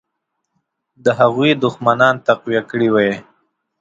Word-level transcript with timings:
د 1.03 1.05
هغوی 1.19 1.51
دښمنان 1.63 2.15
تقویه 2.27 2.61
کړي 2.69 2.89
وای. 2.91 3.13